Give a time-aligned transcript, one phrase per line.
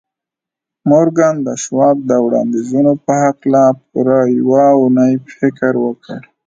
[0.89, 6.19] مورګان د شواب د وړانديزونو په هکله پوره يوه اونۍ فکر وکړ.